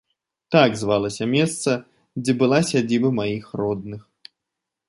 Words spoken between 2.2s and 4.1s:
дзе была сядзіба маіх родных.